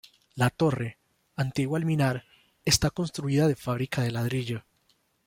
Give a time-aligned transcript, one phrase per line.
[0.43, 0.97] La torre,
[1.35, 2.23] antiguo alminar,
[2.65, 4.63] está construida de fábrica de ladrillo.